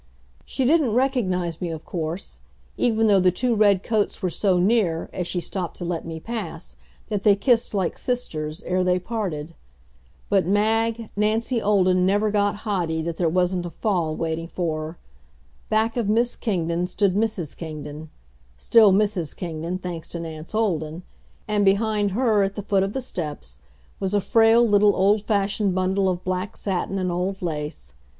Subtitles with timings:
[0.45, 2.41] She didn't recognize me, of course,
[2.75, 6.19] even though the two red coats were so near, as she stopped to let me
[6.19, 6.75] pass,
[7.09, 9.53] that they kissed like sisters, ere they parted.
[10.27, 14.97] But, Mag, Nancy Olden never got haughty that there wasn't a fall waiting for her.
[15.69, 17.55] Back of Miss Kingdon stood Mrs.
[17.55, 18.09] Kingdon
[18.57, 19.35] still Mrs.
[19.35, 21.03] Kingdon, thanks to Nance Olden
[21.47, 23.59] and behind her, at the foot of the steps,
[23.99, 27.93] was a frail little old fashioned bundle of black satin and old lace.